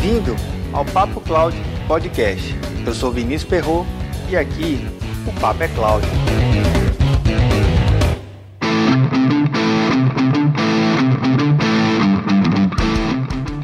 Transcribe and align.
Bem-vindo 0.00 0.36
ao 0.72 0.84
Papo 0.84 1.20
Cloud 1.20 1.56
Podcast. 1.88 2.54
Eu 2.86 2.94
sou 2.94 3.10
Vinícius 3.10 3.50
Perro 3.50 3.84
e 4.30 4.36
aqui 4.36 4.78
o 5.26 5.40
Papo 5.40 5.60
é 5.60 5.68
Cloud. 5.68 6.06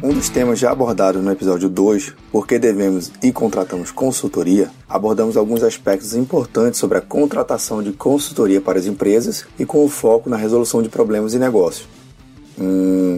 Um 0.03 0.13
dos 0.13 0.27
temas 0.27 0.59
já 0.59 0.71
abordados 0.71 1.23
no 1.23 1.31
episódio 1.31 1.69
2, 1.69 2.13
por 2.29 2.45
que 2.45 2.59
devemos 2.59 3.13
e 3.23 3.31
contratamos 3.31 3.89
consultoria, 3.89 4.69
abordamos 4.89 5.37
alguns 5.37 5.63
aspectos 5.63 6.13
importantes 6.15 6.81
sobre 6.81 6.97
a 6.97 7.01
contratação 7.01 7.81
de 7.81 7.93
consultoria 7.93 8.59
para 8.59 8.77
as 8.77 8.85
empresas 8.85 9.47
e 9.57 9.65
com 9.65 9.85
o 9.85 9.89
foco 9.89 10.29
na 10.29 10.35
resolução 10.35 10.83
de 10.83 10.89
problemas 10.89 11.33
e 11.33 11.39
negócios. 11.39 11.87
Hum, 12.59 13.15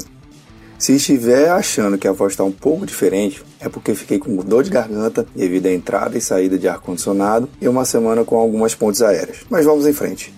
se 0.78 0.94
estiver 0.94 1.50
achando 1.50 1.98
que 1.98 2.08
a 2.08 2.12
voz 2.12 2.34
está 2.34 2.44
um 2.44 2.52
pouco 2.52 2.86
diferente, 2.86 3.44
é 3.60 3.68
porque 3.68 3.96
fiquei 3.96 4.20
com 4.20 4.36
dor 4.38 4.64
de 4.64 4.70
garganta 4.70 5.26
devido 5.36 5.66
à 5.66 5.74
entrada 5.74 6.18
e 6.18 6.22
saída 6.22 6.58
de 6.58 6.68
ar-condicionado 6.68 7.50
e 7.60 7.68
uma 7.68 7.84
semana 7.84 8.24
com 8.24 8.38
algumas 8.38 8.76
pontes 8.76 9.02
aéreas. 9.02 9.40
Mas 9.50 9.66
vamos 9.66 9.88
em 9.88 9.94
frente. 9.94 10.34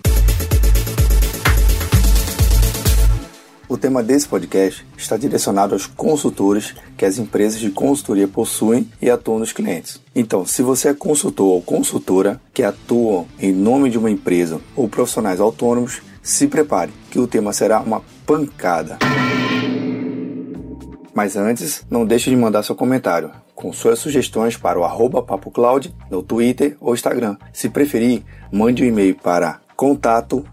O 3.67 3.77
tema 3.77 4.01
desse 4.01 4.27
podcast 4.27 4.83
está 4.97 5.15
direcionado 5.15 5.75
aos 5.75 5.85
consultores 5.85 6.73
que 6.97 7.05
as 7.05 7.19
empresas 7.19 7.59
de 7.59 7.69
consultoria 7.69 8.27
possuem 8.27 8.89
e 8.99 9.11
atuam 9.11 9.37
nos 9.37 9.51
clientes. 9.51 10.01
Então, 10.15 10.43
se 10.43 10.63
você 10.63 10.89
é 10.89 10.93
consultor 10.93 11.47
ou 11.47 11.61
consultora 11.61 12.41
que 12.51 12.63
atuam 12.63 13.27
em 13.39 13.53
nome 13.53 13.91
de 13.91 13.97
uma 13.99 14.09
empresa 14.09 14.59
ou 14.75 14.89
profissionais 14.89 15.39
autônomos, 15.39 16.01
se 16.23 16.47
prepare, 16.47 16.91
que 17.11 17.19
o 17.19 17.27
tema 17.27 17.53
será 17.53 17.79
uma 17.81 18.01
pancada. 18.25 18.97
Mas 21.13 21.35
antes, 21.35 21.85
não 21.89 22.05
deixe 22.05 22.29
de 22.29 22.35
mandar 22.35 22.63
seu 22.63 22.75
comentário 22.75 23.31
com 23.55 23.73
suas 23.73 23.99
sugestões 23.99 24.55
para 24.55 24.79
o 24.79 24.83
arroba 24.83 25.21
PapoCloud 25.21 25.93
no 26.09 26.23
Twitter 26.23 26.77
ou 26.79 26.93
Instagram. 26.93 27.35
Se 27.51 27.69
preferir, 27.69 28.23
mande 28.51 28.83
um 28.83 28.87
e-mail 28.87 29.15
para 29.15 29.59
contato 29.75 30.45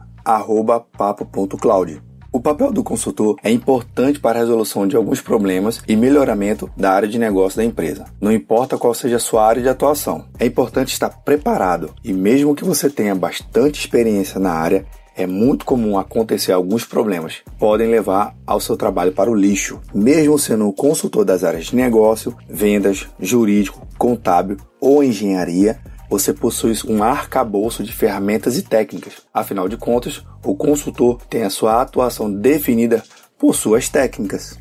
papo.cloud. 0.97 2.03
O 2.33 2.41
papel 2.41 2.71
do 2.71 2.83
consultor 2.83 3.37
é 3.43 3.51
importante 3.51 4.21
para 4.21 4.39
a 4.39 4.43
resolução 4.43 4.87
de 4.87 4.95
alguns 4.95 5.23
problemas 5.23 5.81
e 5.89 5.97
melhoramento 5.97 6.71
da 6.77 6.91
área 6.91 7.09
de 7.09 7.19
negócio 7.19 7.57
da 7.57 7.65
empresa. 7.65 8.05
Não 8.21 8.31
importa 8.31 8.77
qual 8.77 8.93
seja 8.93 9.17
a 9.17 9.21
sua 9.21 9.47
área 9.47 9.63
de 9.63 9.69
atuação, 9.69 10.27
é 10.39 10.45
importante 10.45 10.93
estar 10.93 11.09
preparado 11.09 11.95
e, 12.05 12.13
mesmo 12.13 12.55
que 12.55 12.65
você 12.65 12.91
tenha 12.91 13.15
bastante 13.15 13.81
experiência 13.81 14.39
na 14.39 14.53
área, 14.53 14.85
é 15.17 15.27
muito 15.27 15.65
comum 15.65 15.99
acontecer 15.99 16.53
alguns 16.53 16.85
problemas, 16.85 17.37
podem 17.59 17.89
levar 17.89 18.37
ao 18.47 18.61
seu 18.61 18.77
trabalho 18.77 19.13
para 19.13 19.31
o 19.31 19.35
lixo, 19.35 19.81
mesmo 19.95 20.39
sendo 20.39 20.71
consultor 20.73 21.25
das 21.25 21.43
áreas 21.43 21.67
de 21.67 21.77
negócio, 21.77 22.37
vendas, 22.49 23.09
jurídico, 23.19 23.87
contábil 23.97 24.59
ou 24.79 25.03
engenharia. 25.03 25.81
Você 26.09 26.33
possui 26.33 26.75
um 26.87 27.03
arcabouço 27.03 27.83
de 27.83 27.93
ferramentas 27.93 28.57
e 28.57 28.63
técnicas. 28.63 29.15
Afinal 29.35 29.69
de 29.69 29.77
contas, 29.77 30.23
o 30.45 30.55
consultor 30.55 31.21
tem 31.29 31.43
a 31.43 31.51
sua 31.51 31.81
atuação 31.81 32.31
definida 32.31 33.03
por 33.39 33.55
suas 33.55 33.89
técnicas. 33.89 34.57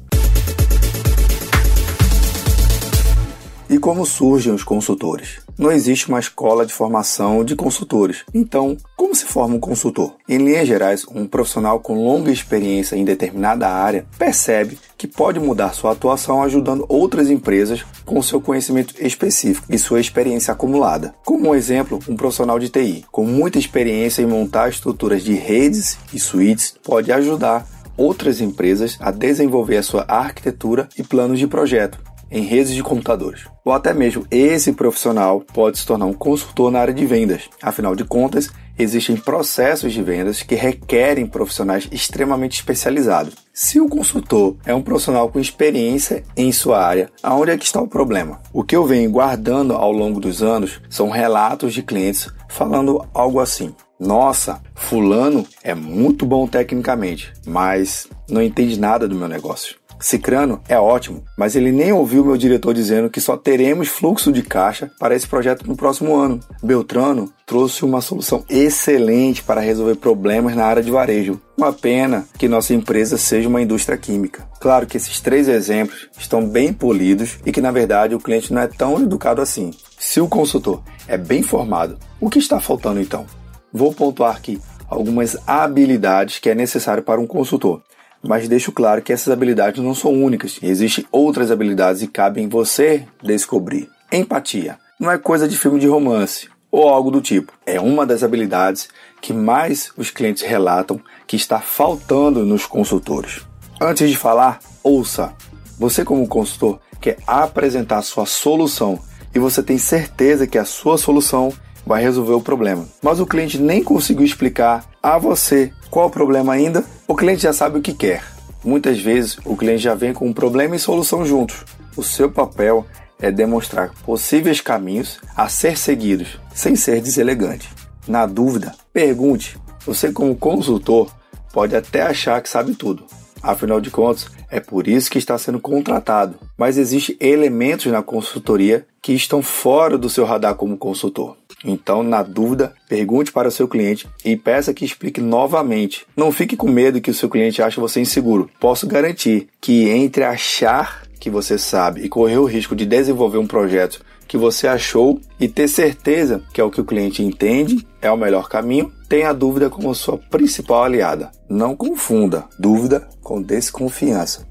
E 3.69 3.77
como 3.77 4.05
surgem 4.05 4.53
os 4.53 4.63
consultores? 4.63 5.44
Não 5.57 5.71
existe 5.71 6.09
uma 6.09 6.19
escola 6.19 6.65
de 6.65 6.73
formação 6.73 7.43
de 7.43 7.55
consultores. 7.55 8.25
Então, 8.33 8.75
como 8.97 9.15
se 9.15 9.23
forma 9.23 9.55
um 9.55 9.59
consultor? 9.59 10.13
Em 10.27 10.37
linhas 10.37 10.67
gerais, 10.67 11.05
um 11.09 11.25
profissional 11.25 11.79
com 11.79 12.03
longa 12.03 12.29
experiência 12.29 12.97
em 12.97 13.05
determinada 13.05 13.69
área 13.69 14.05
percebe 14.19 14.77
que 14.97 15.07
pode 15.07 15.39
mudar 15.39 15.73
sua 15.73 15.93
atuação 15.93 16.43
ajudando 16.43 16.85
outras 16.89 17.29
empresas 17.29 17.85
com 18.03 18.21
seu 18.21 18.41
conhecimento 18.41 18.95
específico 18.99 19.67
e 19.69 19.77
sua 19.77 20.01
experiência 20.01 20.51
acumulada. 20.51 21.15
Como 21.23 21.49
um 21.49 21.55
exemplo, 21.55 21.99
um 22.09 22.17
profissional 22.17 22.59
de 22.59 22.67
TI 22.67 23.05
com 23.09 23.25
muita 23.25 23.57
experiência 23.57 24.21
em 24.21 24.25
montar 24.25 24.67
estruturas 24.67 25.23
de 25.23 25.35
redes 25.35 25.97
e 26.13 26.19
suítes 26.19 26.75
pode 26.83 27.13
ajudar 27.13 27.65
outras 27.95 28.41
empresas 28.41 28.97
a 28.99 29.09
desenvolver 29.09 29.77
a 29.77 29.83
sua 29.83 30.03
arquitetura 30.05 30.89
e 30.97 31.03
planos 31.03 31.39
de 31.39 31.47
projeto 31.47 31.97
em 32.29 32.43
redes 32.43 32.73
de 32.73 32.83
computadores. 32.83 33.45
Ou 33.63 33.73
até 33.73 33.93
mesmo 33.93 34.25
esse 34.29 34.71
profissional 34.73 35.41
pode 35.53 35.79
se 35.79 35.85
tornar 35.85 36.05
um 36.05 36.13
consultor 36.13 36.71
na 36.71 36.79
área 36.79 36.93
de 36.93 37.05
vendas. 37.05 37.49
Afinal 37.61 37.95
de 37.95 38.03
contas, 38.03 38.49
existem 38.77 39.15
processos 39.15 39.93
de 39.93 40.01
vendas 40.01 40.43
que 40.43 40.55
requerem 40.55 41.25
profissionais 41.25 41.87
extremamente 41.91 42.55
especializados. 42.55 43.33
Se 43.53 43.79
o 43.79 43.87
consultor 43.87 44.55
é 44.65 44.73
um 44.73 44.81
profissional 44.81 45.29
com 45.29 45.39
experiência 45.39 46.23
em 46.35 46.51
sua 46.51 46.85
área, 46.85 47.09
aonde 47.23 47.51
é 47.51 47.57
que 47.57 47.65
está 47.65 47.81
o 47.81 47.87
problema? 47.87 48.41
O 48.51 48.63
que 48.63 48.75
eu 48.75 48.85
venho 48.85 49.09
guardando 49.09 49.73
ao 49.73 49.91
longo 49.91 50.19
dos 50.19 50.43
anos 50.43 50.81
são 50.89 51.09
relatos 51.09 51.73
de 51.73 51.81
clientes 51.81 52.27
falando 52.49 53.05
algo 53.13 53.39
assim: 53.39 53.73
nossa, 53.99 54.61
Fulano 54.73 55.45
é 55.63 55.73
muito 55.73 56.25
bom 56.25 56.45
tecnicamente, 56.45 57.31
mas 57.45 58.07
não 58.29 58.41
entende 58.41 58.79
nada 58.79 59.07
do 59.07 59.15
meu 59.15 59.27
negócio. 59.27 59.77
Cicrano 59.99 60.61
é 60.67 60.77
ótimo, 60.79 61.23
mas 61.37 61.55
ele 61.55 61.71
nem 61.71 61.91
ouviu 61.91 62.25
meu 62.25 62.37
diretor 62.37 62.73
dizendo 62.73 63.09
que 63.09 63.21
só 63.21 63.37
teremos 63.37 63.87
fluxo 63.87 64.31
de 64.31 64.43
caixa 64.43 64.91
para 64.99 65.15
esse 65.15 65.27
projeto 65.27 65.67
no 65.67 65.75
próximo 65.75 66.15
ano. 66.15 66.39
Beltrano 66.61 67.31
trouxe 67.45 67.85
uma 67.85 68.01
solução 68.01 68.43
excelente 68.49 69.43
para 69.43 69.61
resolver 69.61 69.95
problemas 69.95 70.55
na 70.55 70.65
área 70.65 70.83
de 70.83 70.91
varejo. 70.91 71.39
Uma 71.57 71.71
pena 71.71 72.27
que 72.37 72.47
nossa 72.47 72.73
empresa 72.73 73.17
seja 73.17 73.47
uma 73.47 73.61
indústria 73.61 73.97
química. 73.97 74.47
Claro 74.59 74.85
que 74.85 74.97
esses 74.97 75.19
três 75.21 75.47
exemplos 75.47 76.09
estão 76.17 76.47
bem 76.47 76.73
polidos 76.73 77.37
e 77.45 77.51
que 77.51 77.61
na 77.61 77.71
verdade 77.71 78.15
o 78.15 78.19
cliente 78.19 78.53
não 78.53 78.61
é 78.61 78.67
tão 78.67 79.01
educado 79.01 79.41
assim. 79.41 79.71
Se 79.97 80.19
o 80.19 80.27
consultor 80.27 80.81
é 81.07 81.17
bem 81.17 81.41
formado, 81.41 81.97
o 82.19 82.29
que 82.29 82.39
está 82.39 82.59
faltando 82.59 82.99
então? 82.99 83.25
Vou 83.71 83.93
pontuar 83.93 84.35
aqui 84.35 84.59
algumas 84.87 85.37
habilidades 85.47 86.39
que 86.39 86.49
é 86.49 86.55
necessário 86.55 87.03
para 87.03 87.19
um 87.19 87.27
consultor 87.27 87.81
mas 88.27 88.47
deixo 88.47 88.71
claro 88.71 89.01
que 89.01 89.13
essas 89.13 89.31
habilidades 89.31 89.83
não 89.83 89.93
são 89.93 90.11
únicas. 90.11 90.59
Existem 90.61 91.05
outras 91.11 91.51
habilidades 91.51 92.01
e 92.01 92.07
cabe 92.07 92.41
em 92.41 92.47
você 92.47 93.05
descobrir. 93.21 93.89
Empatia 94.11 94.77
não 94.99 95.11
é 95.11 95.17
coisa 95.17 95.47
de 95.47 95.57
filme 95.57 95.79
de 95.79 95.87
romance 95.87 96.49
ou 96.71 96.89
algo 96.89 97.11
do 97.11 97.21
tipo. 97.21 97.53
É 97.65 97.79
uma 97.79 98.05
das 98.05 98.23
habilidades 98.23 98.89
que 99.21 99.33
mais 99.33 99.91
os 99.97 100.09
clientes 100.09 100.43
relatam 100.43 100.99
que 101.27 101.35
está 101.35 101.59
faltando 101.59 102.45
nos 102.45 102.65
consultores. 102.65 103.41
Antes 103.79 104.09
de 104.09 104.17
falar, 104.17 104.59
ouça. 104.83 105.33
Você 105.77 106.05
como 106.05 106.27
consultor 106.27 106.79
quer 107.01 107.17
apresentar 107.27 108.01
sua 108.01 108.25
solução 108.25 108.99
e 109.33 109.39
você 109.39 109.61
tem 109.61 109.77
certeza 109.77 110.47
que 110.47 110.57
a 110.57 110.65
sua 110.65 110.97
solução 110.97 111.51
vai 111.85 112.01
resolver 112.01 112.33
o 112.33 112.41
problema. 112.41 112.87
Mas 113.01 113.19
o 113.19 113.25
cliente 113.25 113.57
nem 113.57 113.83
conseguiu 113.83 114.25
explicar 114.25 114.85
a 115.05 115.19
você 115.19 115.71
qual 115.91 116.07
o 116.07 116.09
problema 116.09 116.53
ainda, 116.53 116.83
o 117.07 117.15
cliente 117.15 117.43
já 117.43 117.53
sabe 117.53 117.77
o 117.77 117.81
que 117.81 117.93
quer. 117.93 118.23
Muitas 118.63 118.99
vezes 118.99 119.37
o 119.45 119.55
cliente 119.55 119.83
já 119.83 119.93
vem 119.93 120.11
com 120.11 120.25
um 120.25 120.33
problema 120.33 120.75
e 120.75 120.79
solução 120.79 121.23
juntos. 121.23 121.63
O 121.95 122.01
seu 122.01 122.31
papel 122.31 122.83
é 123.19 123.29
demonstrar 123.29 123.93
possíveis 124.03 124.61
caminhos 124.61 125.19
a 125.37 125.47
ser 125.47 125.77
seguidos, 125.77 126.39
sem 126.55 126.75
ser 126.75 127.01
deselegante. 127.01 127.69
Na 128.07 128.25
dúvida, 128.25 128.73
pergunte. 128.91 129.59
Você, 129.85 130.11
como 130.11 130.35
consultor, 130.35 131.11
pode 131.53 131.75
até 131.75 132.01
achar 132.01 132.41
que 132.41 132.49
sabe 132.49 132.73
tudo. 132.73 133.05
Afinal 133.43 133.79
de 133.79 133.91
contas, 133.91 134.25
é 134.49 134.59
por 134.59 134.87
isso 134.87 135.11
que 135.11 135.19
está 135.19 135.37
sendo 135.37 135.59
contratado. 135.59 136.39
Mas 136.57 136.79
existem 136.79 137.15
elementos 137.19 137.91
na 137.91 138.01
consultoria 138.01 138.87
que 139.03 139.13
estão 139.13 139.43
fora 139.43 139.99
do 139.99 140.09
seu 140.09 140.25
radar 140.25 140.55
como 140.55 140.75
consultor. 140.75 141.37
Então, 141.63 142.03
na 142.03 142.21
dúvida, 142.21 142.73
pergunte 142.87 143.31
para 143.31 143.47
o 143.47 143.51
seu 143.51 143.67
cliente 143.67 144.07
e 144.23 144.35
peça 144.35 144.73
que 144.73 144.85
explique 144.85 145.21
novamente. 145.21 146.05
Não 146.15 146.31
fique 146.31 146.55
com 146.55 146.67
medo 146.67 147.01
que 147.01 147.11
o 147.11 147.13
seu 147.13 147.29
cliente 147.29 147.61
ache 147.61 147.79
você 147.79 147.99
inseguro. 148.01 148.49
Posso 148.59 148.87
garantir 148.87 149.47
que 149.61 149.89
entre 149.89 150.23
achar 150.23 151.03
que 151.19 151.29
você 151.29 151.57
sabe 151.57 152.01
e 152.01 152.09
correr 152.09 152.37
o 152.37 152.45
risco 152.45 152.75
de 152.75 152.85
desenvolver 152.85 153.37
um 153.37 153.47
projeto 153.47 154.03
que 154.27 154.37
você 154.37 154.67
achou 154.67 155.19
e 155.39 155.47
ter 155.47 155.67
certeza 155.67 156.43
que 156.53 156.59
é 156.59 156.63
o 156.63 156.71
que 156.71 156.81
o 156.81 156.85
cliente 156.85 157.23
entende 157.23 157.85
é 158.01 158.11
o 158.11 158.17
melhor 158.17 158.49
caminho, 158.49 158.91
tenha 159.07 159.29
a 159.29 159.33
dúvida 159.33 159.69
como 159.69 159.93
sua 159.95 160.17
principal 160.17 160.83
aliada. 160.83 161.31
Não 161.49 161.75
confunda 161.75 162.45
dúvida 162.59 163.07
com 163.21 163.41
desconfiança. 163.41 164.47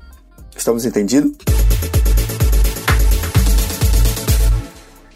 Estamos 0.57 0.85
entendidos? 0.85 1.33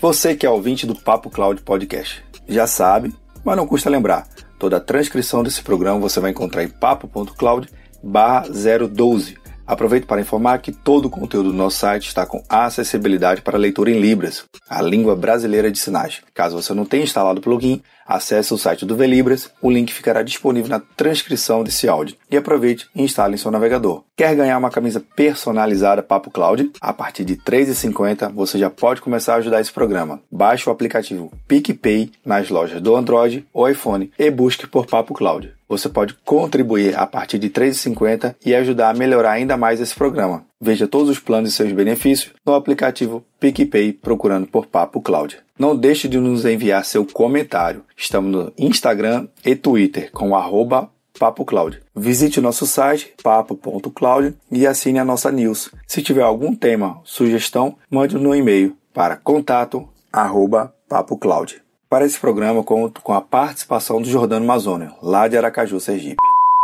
Você 0.00 0.36
que 0.36 0.46
é 0.46 0.50
ouvinte 0.50 0.86
do 0.86 0.94
Papo 0.94 1.28
Cloud 1.28 1.60
Podcast 1.62 2.22
já 2.48 2.68
sabe, 2.68 3.12
mas 3.44 3.56
não 3.56 3.66
custa 3.66 3.90
lembrar. 3.90 4.28
Toda 4.56 4.76
a 4.76 4.80
transcrição 4.80 5.42
desse 5.42 5.60
programa 5.60 5.98
você 5.98 6.20
vai 6.20 6.30
encontrar 6.30 6.62
em 6.62 6.68
papo.cloud 6.68 7.68
012. 8.00 9.36
Aproveito 9.66 10.06
para 10.06 10.20
informar 10.20 10.60
que 10.60 10.70
todo 10.70 11.06
o 11.06 11.10
conteúdo 11.10 11.50
do 11.50 11.58
nosso 11.58 11.78
site 11.78 12.06
está 12.06 12.24
com 12.24 12.44
acessibilidade 12.48 13.42
para 13.42 13.58
leitura 13.58 13.90
em 13.90 13.98
Libras, 13.98 14.44
a 14.70 14.80
língua 14.80 15.16
brasileira 15.16 15.68
de 15.68 15.80
sinais. 15.80 16.22
Caso 16.32 16.62
você 16.62 16.72
não 16.72 16.86
tenha 16.86 17.02
instalado 17.02 17.40
o 17.40 17.42
plugin, 17.42 17.82
Acesse 18.08 18.54
o 18.54 18.58
site 18.58 18.86
do 18.86 18.96
Velibras, 18.96 19.50
o 19.60 19.70
link 19.70 19.92
ficará 19.92 20.22
disponível 20.22 20.70
na 20.70 20.80
transcrição 20.80 21.62
desse 21.62 21.86
áudio. 21.86 22.16
E 22.30 22.38
aproveite 22.38 22.88
e 22.94 23.02
instale 23.02 23.34
em 23.34 23.36
seu 23.36 23.50
navegador. 23.50 24.02
Quer 24.16 24.34
ganhar 24.34 24.56
uma 24.56 24.70
camisa 24.70 25.04
personalizada 25.14 26.02
Papo 26.02 26.30
Cloud? 26.30 26.72
A 26.80 26.92
partir 26.94 27.22
de 27.26 27.34
R$ 27.34 27.40
3,50 27.44 28.32
você 28.32 28.58
já 28.58 28.70
pode 28.70 29.02
começar 29.02 29.34
a 29.34 29.36
ajudar 29.36 29.60
esse 29.60 29.70
programa. 29.70 30.22
Baixe 30.32 30.68
o 30.68 30.72
aplicativo 30.72 31.30
PicPay 31.46 32.10
nas 32.24 32.48
lojas 32.48 32.80
do 32.80 32.96
Android 32.96 33.46
ou 33.52 33.68
iPhone 33.68 34.10
e 34.18 34.30
busque 34.30 34.66
por 34.66 34.86
Papo 34.86 35.12
Cloud. 35.12 35.52
Você 35.68 35.86
pode 35.90 36.14
contribuir 36.24 36.96
a 36.96 37.06
partir 37.06 37.38
de 37.38 37.48
R$ 37.48 37.52
3,50 37.52 38.36
e 38.44 38.54
ajudar 38.54 38.88
a 38.88 38.94
melhorar 38.94 39.32
ainda 39.32 39.54
mais 39.54 39.80
esse 39.80 39.94
programa. 39.94 40.46
Veja 40.60 40.88
todos 40.88 41.08
os 41.08 41.20
planos 41.20 41.50
e 41.50 41.52
seus 41.52 41.70
benefícios 41.70 42.32
no 42.44 42.52
aplicativo 42.52 43.24
PicPay 43.38 43.92
procurando 43.92 44.48
por 44.48 44.66
Papo 44.66 45.00
Cloud. 45.00 45.38
Não 45.56 45.76
deixe 45.76 46.08
de 46.08 46.18
nos 46.18 46.44
enviar 46.44 46.84
seu 46.84 47.06
comentário. 47.06 47.84
Estamos 47.96 48.32
no 48.32 48.52
Instagram 48.58 49.28
e 49.44 49.54
Twitter 49.54 50.10
com 50.10 50.34
arroba 50.34 50.90
Papo 51.16 51.44
Cloud. 51.44 51.80
Visite 51.94 52.40
nosso 52.40 52.66
site 52.66 53.14
papo.cloud 53.22 54.34
e 54.50 54.66
assine 54.66 54.98
a 54.98 55.04
nossa 55.04 55.30
news. 55.30 55.70
Se 55.86 56.02
tiver 56.02 56.22
algum 56.22 56.52
tema, 56.52 57.00
sugestão, 57.04 57.76
mande 57.88 58.16
no 58.16 58.34
e-mail 58.34 58.76
para 58.92 59.16
contato@papocloud. 59.16 61.62
Para 61.88 62.04
esse 62.04 62.18
programa 62.18 62.64
conto 62.64 63.00
com 63.00 63.12
a 63.12 63.20
participação 63.20 64.02
do 64.02 64.10
Jordano 64.10 64.44
Mazônia, 64.44 64.92
lá 65.00 65.28
de 65.28 65.38
Aracaju, 65.38 65.78
Sergipe. 65.78 66.16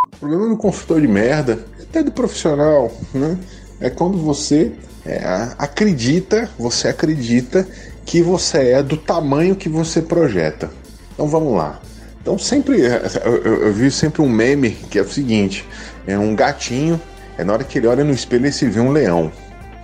O 0.05 0.08
problema 0.17 0.49
do 0.49 0.56
consultor 0.56 1.00
de 1.00 1.06
merda, 1.06 1.64
até 1.81 2.02
do 2.02 2.11
profissional, 2.11 2.91
né? 3.14 3.38
É 3.80 3.90
quando 3.90 4.18
você 4.18 4.72
é, 5.04 5.20
acredita, 5.58 6.48
você 6.58 6.88
acredita 6.88 7.66
que 8.04 8.22
você 8.22 8.70
é 8.70 8.82
do 8.82 8.96
tamanho 8.96 9.56
que 9.56 9.68
você 9.68 10.00
projeta. 10.00 10.70
Então 11.12 11.28
vamos 11.28 11.56
lá. 11.56 11.80
Então 12.20 12.38
sempre 12.38 12.80
eu, 12.80 13.42
eu, 13.44 13.62
eu, 13.66 13.72
vi 13.72 13.90
sempre 13.90 14.22
um 14.22 14.28
meme 14.28 14.70
que 14.90 14.98
é 14.98 15.02
o 15.02 15.08
seguinte: 15.08 15.66
é 16.06 16.18
um 16.18 16.34
gatinho, 16.34 17.00
é 17.36 17.44
na 17.44 17.52
hora 17.52 17.64
que 17.64 17.78
ele 17.78 17.86
olha 17.86 18.04
no 18.04 18.12
espelho 18.12 18.46
e 18.46 18.52
se 18.52 18.66
vê 18.66 18.80
um 18.80 18.90
leão. 18.90 19.30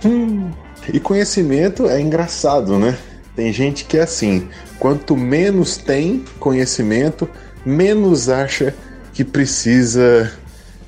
Hum. 0.03 0.49
E 0.91 0.99
conhecimento 0.99 1.87
é 1.87 2.01
engraçado, 2.01 2.79
né? 2.79 2.97
Tem 3.35 3.53
gente 3.53 3.85
que 3.85 3.97
é 3.97 4.01
assim: 4.01 4.49
quanto 4.79 5.15
menos 5.15 5.77
tem 5.77 6.25
conhecimento, 6.39 7.29
menos 7.63 8.29
acha 8.29 8.73
que 9.13 9.23
precisa 9.23 10.31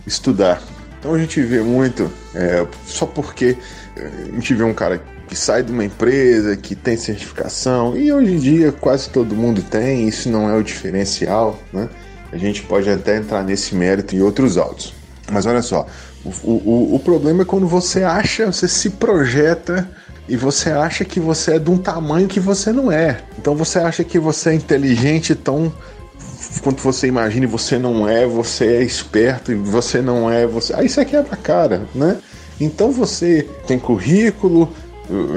estudar. 0.07 0.61
Então 1.03 1.13
a 1.13 1.19
gente 1.19 1.41
vê 1.41 1.59
muito, 1.59 2.09
é, 2.33 2.65
só 2.85 3.05
porque 3.05 3.57
a 3.97 4.31
gente 4.35 4.53
vê 4.53 4.63
um 4.63 4.73
cara 4.73 5.03
que 5.27 5.35
sai 5.35 5.61
de 5.61 5.69
uma 5.69 5.83
empresa, 5.83 6.55
que 6.55 6.75
tem 6.75 6.95
certificação, 6.95 7.97
e 7.97 8.09
hoje 8.09 8.31
em 8.31 8.39
dia 8.39 8.71
quase 8.71 9.09
todo 9.09 9.35
mundo 9.35 9.61
tem, 9.61 10.07
isso 10.07 10.29
não 10.29 10.49
é 10.49 10.55
o 10.55 10.63
diferencial, 10.63 11.59
né? 11.73 11.89
A 12.31 12.37
gente 12.37 12.63
pode 12.63 12.89
até 12.89 13.17
entrar 13.17 13.43
nesse 13.43 13.75
mérito 13.75 14.15
em 14.15 14.21
outros 14.21 14.57
áudios. 14.57 14.93
Mas 15.29 15.45
olha 15.45 15.61
só, 15.61 15.85
o, 16.23 16.29
o, 16.49 16.95
o 16.95 16.99
problema 16.99 17.41
é 17.41 17.45
quando 17.45 17.67
você 17.67 18.03
acha, 18.03 18.45
você 18.45 18.69
se 18.69 18.91
projeta 18.91 19.89
e 20.29 20.37
você 20.37 20.69
acha 20.69 21.03
que 21.03 21.19
você 21.19 21.55
é 21.55 21.59
de 21.59 21.69
um 21.69 21.77
tamanho 21.77 22.29
que 22.29 22.39
você 22.39 22.71
não 22.71 22.89
é. 22.89 23.19
Então 23.37 23.55
você 23.55 23.77
acha 23.77 24.05
que 24.05 24.17
você 24.17 24.51
é 24.51 24.53
inteligente 24.53 25.35
tão 25.35 25.69
quanto 26.61 26.81
você 26.81 27.07
imagina 27.07 27.45
e 27.45 27.49
você 27.49 27.77
não 27.77 28.07
é, 28.07 28.25
você 28.25 28.65
é 28.65 28.83
esperto 28.83 29.51
e 29.51 29.55
você 29.55 30.01
não 30.01 30.29
é, 30.29 30.45
você. 30.45 30.73
Aí 30.75 30.89
você 30.89 31.05
quebra 31.05 31.33
a 31.33 31.37
cara, 31.37 31.87
né? 31.93 32.17
Então 32.59 32.91
você 32.91 33.47
tem 33.65 33.79
currículo, 33.79 34.69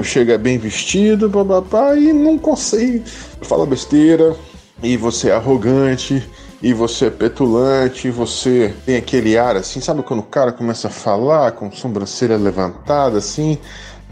chega 0.03 0.37
bem 0.37 0.57
vestido, 0.57 1.29
babá, 1.29 1.95
e 1.95 2.13
não 2.13 2.37
consegue. 2.37 3.03
Fala 3.41 3.65
besteira, 3.65 4.35
e 4.81 4.95
você 4.95 5.29
é 5.29 5.33
arrogante, 5.33 6.23
e 6.61 6.73
você 6.73 7.05
é 7.05 7.09
petulante, 7.09 8.09
você 8.09 8.73
tem 8.85 8.95
aquele 8.95 9.37
ar 9.37 9.55
assim, 9.55 9.79
sabe 9.79 10.03
quando 10.03 10.21
o 10.21 10.23
cara 10.23 10.51
começa 10.51 10.87
a 10.87 10.91
falar 10.91 11.51
com 11.51 11.71
sobrancelha 11.71 12.37
levantada 12.37 13.17
assim? 13.17 13.57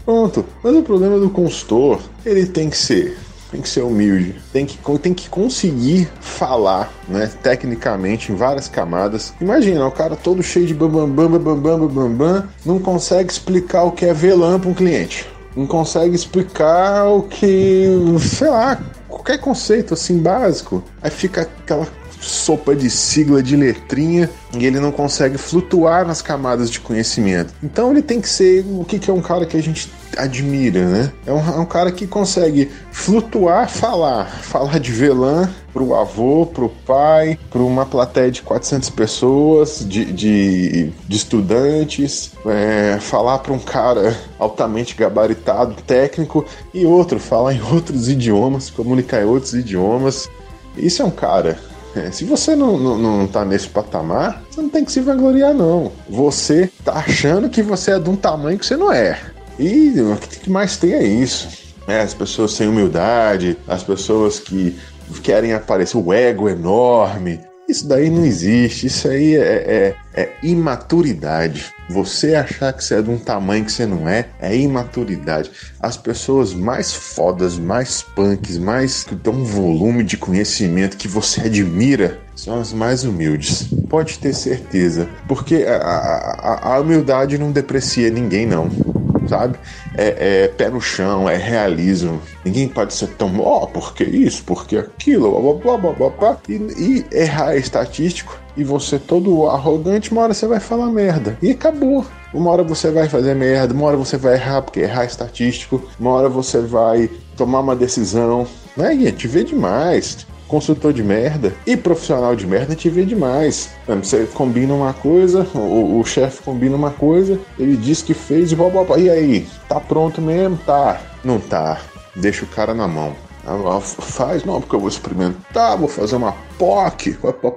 Pronto. 0.04 0.44
Mas 0.62 0.74
o 0.74 0.82
problema 0.82 1.18
do 1.18 1.30
consultor, 1.30 2.00
ele 2.24 2.46
tem 2.46 2.70
que 2.70 2.76
ser 2.76 3.18
tem 3.50 3.60
que 3.60 3.68
ser 3.68 3.82
humilde, 3.82 4.34
tem 4.52 4.66
que, 4.66 4.78
tem 4.98 5.14
que 5.14 5.28
conseguir 5.28 6.08
falar, 6.20 6.92
né, 7.08 7.30
tecnicamente, 7.42 8.32
em 8.32 8.34
várias 8.34 8.68
camadas. 8.68 9.32
Imagina, 9.40 9.86
o 9.86 9.90
cara 9.90 10.16
todo 10.16 10.42
cheio 10.42 10.66
de 10.66 10.74
bambam, 10.74 11.08
bambam, 11.08 11.58
bambam, 11.58 11.88
bambam, 11.88 12.48
não 12.64 12.78
consegue 12.78 13.30
explicar 13.30 13.84
o 13.84 13.92
que 13.92 14.04
é 14.04 14.12
VLAN 14.12 14.58
para 14.58 14.70
um 14.70 14.74
cliente 14.74 15.26
não 15.56 15.66
consegue 15.66 16.14
explicar 16.14 17.06
o 17.06 17.22
que, 17.22 17.86
sei 18.20 18.48
lá, 18.48 18.78
qualquer 19.08 19.38
conceito 19.38 19.94
assim 19.94 20.18
básico. 20.18 20.84
Aí 21.02 21.10
fica 21.10 21.42
aquela 21.42 21.88
sopa 22.28 22.74
de 22.74 22.90
sigla 22.90 23.42
de 23.42 23.56
letrinha 23.56 24.28
e 24.58 24.66
ele 24.66 24.80
não 24.80 24.92
consegue 24.92 25.38
flutuar 25.38 26.06
nas 26.06 26.22
camadas 26.22 26.70
de 26.70 26.80
conhecimento. 26.80 27.54
Então 27.62 27.90
ele 27.90 28.02
tem 28.02 28.20
que 28.20 28.28
ser 28.28 28.64
o 28.68 28.84
que, 28.84 29.10
é 29.10 29.12
um 29.12 29.20
cara 29.20 29.46
que 29.46 29.56
a 29.56 29.62
gente 29.62 29.90
admira, 30.16 30.86
né? 30.86 31.12
É 31.26 31.32
um, 31.32 31.38
é 31.38 31.58
um 31.58 31.66
cara 31.66 31.92
que 31.92 32.06
consegue 32.06 32.70
flutuar, 32.90 33.68
falar, 33.68 34.26
falar 34.26 34.78
de 34.78 34.90
VLAN 34.90 35.50
pro 35.72 35.94
avô, 35.94 36.46
pro 36.46 36.70
pai, 36.70 37.38
para 37.50 37.60
uma 37.60 37.84
plateia 37.84 38.30
de 38.30 38.40
400 38.40 38.88
pessoas, 38.90 39.84
de, 39.86 40.06
de, 40.06 40.92
de 41.06 41.16
estudantes, 41.16 42.32
é, 42.46 42.98
falar 42.98 43.40
para 43.40 43.52
um 43.52 43.58
cara 43.58 44.16
altamente 44.38 44.94
gabaritado, 44.94 45.74
técnico, 45.86 46.46
e 46.72 46.86
outro, 46.86 47.20
falar 47.20 47.52
em 47.52 47.60
outros 47.60 48.08
idiomas, 48.08 48.70
comunicar 48.70 49.20
em 49.20 49.26
outros 49.26 49.52
idiomas. 49.52 50.30
Isso 50.76 51.02
é 51.02 51.04
um 51.04 51.10
cara 51.10 51.58
é, 51.96 52.10
se 52.10 52.24
você 52.24 52.54
não, 52.54 52.78
não, 52.78 52.98
não 52.98 53.26
tá 53.26 53.44
nesse 53.44 53.68
patamar, 53.68 54.42
você 54.50 54.60
não 54.60 54.68
tem 54.68 54.84
que 54.84 54.92
se 54.92 55.00
vangloriar, 55.00 55.54
não. 55.54 55.90
Você 56.08 56.70
tá 56.84 56.94
achando 56.94 57.48
que 57.48 57.62
você 57.62 57.92
é 57.92 57.98
de 57.98 58.10
um 58.10 58.16
tamanho 58.16 58.58
que 58.58 58.66
você 58.66 58.76
não 58.76 58.92
é. 58.92 59.20
E 59.58 59.94
o 60.00 60.16
que 60.16 60.50
mais 60.50 60.76
tem 60.76 60.92
é 60.92 61.02
isso. 61.02 61.48
É, 61.88 62.00
as 62.00 62.12
pessoas 62.12 62.52
sem 62.52 62.68
humildade, 62.68 63.56
as 63.66 63.82
pessoas 63.82 64.38
que 64.38 64.76
querem 65.22 65.54
aparecer, 65.54 65.96
o 65.96 66.12
ego 66.12 66.48
enorme. 66.48 67.40
Isso 67.68 67.88
daí 67.88 68.08
não 68.08 68.24
existe, 68.24 68.86
isso 68.86 69.08
aí 69.08 69.34
é, 69.34 69.96
é, 70.14 70.22
é, 70.22 70.32
imaturidade. 70.40 71.74
Você 71.90 72.34
achar 72.36 72.72
que 72.72 72.82
você 72.82 72.96
é 72.96 73.02
de 73.02 73.10
um 73.10 73.18
tamanho 73.18 73.64
que 73.64 73.72
você 73.72 73.84
não 73.84 74.08
é, 74.08 74.28
é 74.40 74.56
imaturidade. 74.56 75.50
As 75.80 75.96
pessoas 75.96 76.54
mais 76.54 76.92
fodas, 76.92 77.58
mais 77.58 78.02
punks, 78.02 78.56
mais 78.58 79.02
que 79.02 79.16
dão 79.16 79.34
um 79.34 79.44
volume 79.44 80.04
de 80.04 80.16
conhecimento 80.16 80.96
que 80.96 81.08
você 81.08 81.42
admira, 81.42 82.20
são 82.36 82.60
as 82.60 82.72
mais 82.72 83.02
humildes. 83.02 83.66
Pode 83.88 84.18
ter 84.20 84.32
certeza. 84.32 85.08
Porque 85.26 85.64
a, 85.68 85.76
a, 85.76 86.74
a 86.74 86.80
humildade 86.80 87.36
não 87.36 87.50
deprecia 87.50 88.10
ninguém, 88.10 88.46
não 88.46 88.95
sabe? 89.28 89.58
É, 89.96 90.44
é, 90.44 90.48
pé 90.48 90.68
no 90.68 90.80
chão, 90.80 91.28
é 91.28 91.36
realismo. 91.36 92.20
Ninguém 92.44 92.68
pode 92.68 92.94
ser 92.94 93.08
tão, 93.08 93.40
ó, 93.40 93.64
oh, 93.64 93.66
porque 93.66 94.04
isso, 94.04 94.42
porque 94.44 94.76
aquilo, 94.76 95.30
blá, 95.30 95.54
blá, 95.54 95.76
blá, 95.78 95.92
blá, 95.92 96.10
blá. 96.10 96.38
E, 96.48 96.54
e 96.54 97.06
errar 97.12 97.54
é 97.54 97.58
estatístico. 97.58 98.38
E 98.56 98.64
você 98.64 98.98
todo 98.98 99.46
arrogante, 99.46 100.10
uma 100.10 100.22
hora 100.22 100.34
você 100.34 100.46
vai 100.46 100.60
falar 100.60 100.86
merda. 100.86 101.36
E 101.42 101.50
acabou. 101.50 102.06
Uma 102.32 102.50
hora 102.50 102.62
você 102.62 102.90
vai 102.90 103.08
fazer 103.08 103.34
merda, 103.34 103.74
uma 103.74 103.86
hora 103.86 103.96
você 103.96 104.16
vai 104.16 104.34
errar, 104.34 104.62
porque 104.62 104.80
errar 104.80 105.04
é 105.04 105.06
estatístico. 105.06 105.82
Uma 105.98 106.10
hora 106.12 106.28
você 106.28 106.60
vai 106.60 107.10
tomar 107.36 107.60
uma 107.60 107.76
decisão. 107.76 108.46
Né, 108.76 108.94
gente? 108.96 109.28
Vê 109.28 109.44
demais 109.44 110.26
consultor 110.48 110.92
de 110.92 111.02
merda 111.02 111.52
e 111.66 111.76
profissional 111.76 112.34
de 112.36 112.46
merda 112.46 112.74
te 112.74 112.88
vê 112.88 113.04
demais. 113.04 113.70
Você 113.86 114.26
combina 114.26 114.74
uma 114.74 114.92
coisa, 114.92 115.46
o, 115.54 116.00
o 116.00 116.04
chefe 116.04 116.42
combina 116.42 116.76
uma 116.76 116.90
coisa, 116.90 117.38
ele 117.58 117.76
diz 117.76 118.02
que 118.02 118.14
fez 118.14 118.52
e 118.52 118.56
blá, 118.56 118.68
blá, 118.68 118.84
blá. 118.84 118.98
E 118.98 119.10
aí, 119.10 119.48
tá 119.68 119.80
pronto 119.80 120.20
mesmo? 120.20 120.56
Tá. 120.64 121.00
Não 121.24 121.38
tá. 121.38 121.80
Deixa 122.14 122.44
o 122.44 122.48
cara 122.48 122.74
na 122.74 122.88
mão. 122.88 123.14
Ah, 123.46 123.80
faz, 123.80 124.44
não, 124.44 124.60
porque 124.60 124.74
eu 124.74 124.80
vou 124.80 124.88
experimentar, 124.88 125.76
vou 125.76 125.88
fazer 125.88 126.16
uma 126.16 126.32
POC. 126.58 127.14
Pá, 127.14 127.32
pá, 127.32 127.50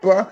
pá, 0.00 0.28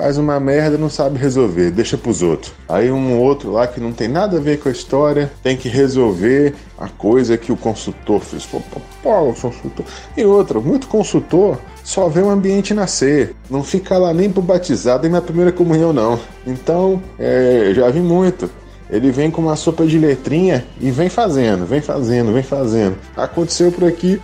faz 0.00 0.16
uma 0.16 0.40
merda 0.40 0.78
não 0.78 0.88
sabe 0.88 1.18
resolver, 1.18 1.70
deixa 1.70 1.98
pros 1.98 2.22
outros. 2.22 2.54
Aí 2.66 2.90
um 2.90 3.18
outro 3.18 3.52
lá 3.52 3.66
que 3.66 3.78
não 3.78 3.92
tem 3.92 4.08
nada 4.08 4.38
a 4.38 4.40
ver 4.40 4.58
com 4.58 4.70
a 4.70 4.72
história 4.72 5.30
tem 5.42 5.58
que 5.58 5.68
resolver 5.68 6.54
a 6.78 6.88
coisa 6.88 7.36
que 7.36 7.52
o 7.52 7.56
consultor 7.56 8.20
fez. 8.22 8.46
Pô, 8.46 8.62
pô, 8.70 8.80
pô, 9.02 9.34
consultor. 9.34 9.84
E 10.16 10.24
outra, 10.24 10.58
muito 10.58 10.86
consultor 10.86 11.58
só 11.84 12.08
vê 12.08 12.22
o 12.22 12.30
ambiente 12.30 12.72
nascer, 12.72 13.34
não 13.50 13.62
fica 13.62 13.98
lá 13.98 14.14
nem 14.14 14.30
pro 14.30 14.40
batizado 14.40 15.06
e 15.06 15.10
na 15.10 15.20
primeira 15.20 15.52
comunhão, 15.52 15.92
não. 15.92 16.18
Então, 16.46 17.02
é, 17.18 17.72
já 17.74 17.90
vi 17.90 18.00
muito. 18.00 18.50
Ele 18.90 19.10
vem 19.10 19.30
com 19.30 19.42
uma 19.42 19.56
sopa 19.56 19.86
de 19.86 19.98
letrinha 19.98 20.64
e 20.80 20.90
vem 20.90 21.08
fazendo, 21.08 21.64
vem 21.64 21.80
fazendo, 21.80 22.32
vem 22.32 22.42
fazendo. 22.42 22.96
Aconteceu 23.16 23.70
por 23.70 23.84
aqui, 23.84 24.20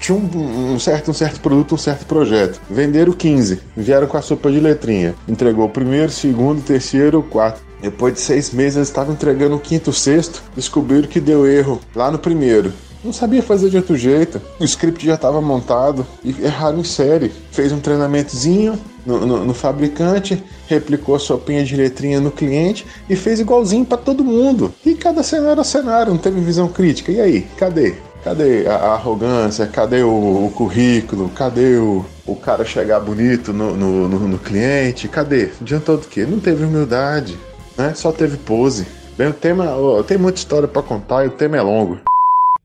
tinha 0.00 0.18
um, 0.18 0.74
um, 0.74 0.78
certo, 0.78 1.10
um 1.10 1.14
certo 1.14 1.40
produto, 1.40 1.74
um 1.74 1.78
certo 1.78 2.06
projeto. 2.06 2.60
Venderam 2.68 3.12
15, 3.12 3.60
vieram 3.76 4.06
com 4.06 4.16
a 4.16 4.22
sopa 4.22 4.50
de 4.50 4.60
letrinha. 4.60 5.14
Entregou 5.28 5.66
o 5.66 5.70
primeiro, 5.70 6.10
segundo, 6.10 6.62
terceiro, 6.62 7.22
quarto. 7.22 7.62
Depois 7.80 8.14
de 8.14 8.20
seis 8.20 8.50
meses, 8.50 8.76
eles 8.76 8.88
estavam 8.88 9.12
entregando 9.12 9.56
o 9.56 9.60
quinto, 9.60 9.92
sexto, 9.92 10.42
descobriram 10.56 11.06
que 11.06 11.20
deu 11.20 11.46
erro 11.46 11.80
lá 11.94 12.10
no 12.10 12.18
primeiro. 12.18 12.72
Não 13.04 13.12
sabia 13.12 13.42
fazer 13.42 13.68
de 13.68 13.76
outro 13.76 13.96
jeito. 13.96 14.40
O 14.58 14.64
script 14.64 15.04
já 15.04 15.14
estava 15.14 15.40
montado 15.40 16.06
e 16.24 16.30
erraram 16.42 16.78
em 16.78 16.84
série. 16.84 17.30
Fez 17.52 17.70
um 17.70 17.78
treinamentozinho 17.78 18.78
no, 19.04 19.26
no, 19.26 19.44
no 19.44 19.54
fabricante, 19.54 20.42
replicou 20.66 21.14
a 21.14 21.18
sopinha 21.18 21.62
de 21.62 21.76
letrinha 21.76 22.18
no 22.18 22.30
cliente 22.30 22.86
e 23.08 23.14
fez 23.14 23.40
igualzinho 23.40 23.84
para 23.84 23.98
todo 23.98 24.24
mundo. 24.24 24.72
E 24.86 24.94
cada 24.94 25.22
cenário 25.22 25.52
era 25.52 25.64
cenário, 25.64 26.12
não 26.12 26.18
teve 26.18 26.40
visão 26.40 26.66
crítica. 26.66 27.12
E 27.12 27.20
aí, 27.20 27.42
cadê? 27.58 27.94
Cadê 28.24 28.66
a, 28.66 28.94
arrogância? 28.94 29.66
Cadê 29.66 30.02
o, 30.02 30.46
o, 30.46 30.50
currículo? 30.54 31.28
Cadê 31.28 31.76
o, 31.76 32.06
o 32.26 32.34
cara 32.34 32.64
chegar 32.64 33.00
bonito 33.00 33.52
no, 33.52 33.76
no, 33.76 34.08
no, 34.08 34.18
no 34.20 34.38
cliente? 34.38 35.08
Cadê? 35.08 35.50
Adiantou 35.60 35.98
do 35.98 36.06
quê? 36.06 36.24
Não 36.24 36.40
teve 36.40 36.64
humildade, 36.64 37.38
né? 37.76 37.92
Só 37.94 38.10
teve 38.10 38.38
pose. 38.38 38.86
Bem, 39.18 39.28
o 39.28 39.34
tema 39.34 39.66
tem 40.08 40.16
muita 40.16 40.38
história 40.38 40.66
para 40.66 40.82
contar 40.82 41.24
e 41.24 41.28
o 41.28 41.32
tema 41.32 41.58
é 41.58 41.60
longo. 41.60 41.98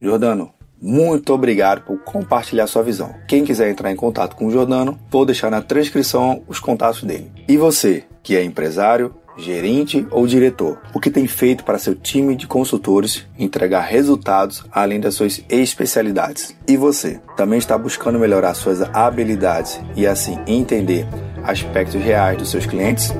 Jordano, 0.01 0.51
muito 0.81 1.33
obrigado 1.33 1.81
por 1.81 1.99
compartilhar 1.99 2.65
sua 2.67 2.81
visão. 2.81 3.13
Quem 3.27 3.43
quiser 3.43 3.69
entrar 3.69 3.91
em 3.91 3.97
contato 3.97 4.35
com 4.35 4.47
o 4.47 4.51
Jordano, 4.51 4.97
vou 5.09 5.25
deixar 5.25 5.51
na 5.51 5.61
transcrição 5.61 6.41
os 6.47 6.57
contatos 6.59 7.03
dele. 7.03 7.29
E 7.47 7.57
você, 7.57 8.05
que 8.23 8.37
é 8.37 8.43
empresário, 8.43 9.13
gerente 9.37 10.07
ou 10.09 10.25
diretor, 10.25 10.79
o 10.93 10.99
que 10.99 11.09
tem 11.09 11.27
feito 11.27 11.65
para 11.65 11.77
seu 11.77 11.95
time 11.95 12.35
de 12.35 12.47
consultores 12.47 13.27
entregar 13.37 13.81
resultados 13.81 14.65
além 14.71 15.01
das 15.01 15.15
suas 15.15 15.43
especialidades? 15.49 16.55
E 16.65 16.77
você, 16.77 17.19
também 17.35 17.59
está 17.59 17.77
buscando 17.77 18.19
melhorar 18.19 18.53
suas 18.53 18.81
habilidades 18.81 19.81
e 19.97 20.07
assim 20.07 20.39
entender 20.47 21.05
aspectos 21.43 22.01
reais 22.01 22.37
dos 22.37 22.49
seus 22.49 22.65
clientes? 22.65 23.13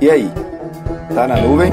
E 0.00 0.08
aí, 0.08 0.30
tá 1.12 1.26
na 1.26 1.40
nuvem? 1.40 1.72